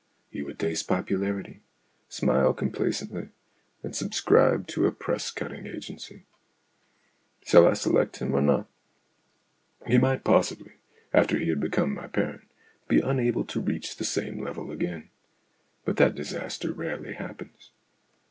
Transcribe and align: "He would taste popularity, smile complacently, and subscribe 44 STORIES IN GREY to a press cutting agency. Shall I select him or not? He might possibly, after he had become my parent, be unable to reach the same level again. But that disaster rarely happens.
"He 0.31 0.41
would 0.41 0.57
taste 0.57 0.87
popularity, 0.87 1.61
smile 2.09 2.55
complacently, 2.55 3.29
and 3.83 3.95
subscribe 3.95 4.61
44 4.65 4.65
STORIES 4.65 4.65
IN 4.65 4.79
GREY 4.79 4.87
to 4.87 4.87
a 4.91 4.97
press 4.97 5.31
cutting 5.31 5.67
agency. 5.67 6.23
Shall 7.45 7.67
I 7.67 7.73
select 7.73 8.17
him 8.17 8.33
or 8.33 8.41
not? 8.41 8.65
He 9.85 9.99
might 9.99 10.23
possibly, 10.23 10.71
after 11.13 11.37
he 11.37 11.49
had 11.49 11.59
become 11.59 11.93
my 11.93 12.07
parent, 12.07 12.47
be 12.87 12.99
unable 12.99 13.45
to 13.45 13.61
reach 13.61 13.97
the 13.97 14.03
same 14.03 14.43
level 14.43 14.71
again. 14.71 15.09
But 15.85 15.97
that 15.97 16.15
disaster 16.15 16.73
rarely 16.73 17.13
happens. 17.13 17.69